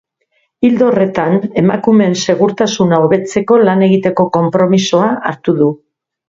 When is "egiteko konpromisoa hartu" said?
3.89-5.57